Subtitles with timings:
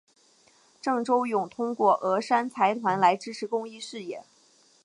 [0.81, 4.23] 郑周永通过峨山财团来支持公益事业。